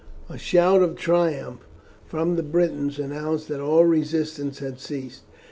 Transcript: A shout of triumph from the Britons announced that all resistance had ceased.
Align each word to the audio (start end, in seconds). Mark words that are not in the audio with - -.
A 0.29 0.37
shout 0.39 0.81
of 0.81 0.95
triumph 0.95 1.59
from 2.07 2.35
the 2.35 2.41
Britons 2.41 2.97
announced 2.97 3.47
that 3.49 3.61
all 3.61 3.85
resistance 3.85 4.57
had 4.57 4.79
ceased. 4.79 5.21